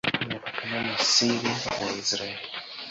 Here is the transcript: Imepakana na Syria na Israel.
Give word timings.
Imepakana 0.23 0.77
na 0.87 0.95
Syria 1.11 1.53
na 1.79 1.87
Israel. 2.03 2.39